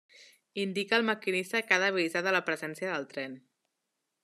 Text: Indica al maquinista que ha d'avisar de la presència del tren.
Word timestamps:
Indica 0.65 0.95
al 0.99 1.05
maquinista 1.09 1.61
que 1.67 1.77
ha 1.77 1.79
d'avisar 1.85 2.25
de 2.29 2.35
la 2.39 2.43
presència 2.49 2.91
del 2.95 3.09
tren. 3.15 3.39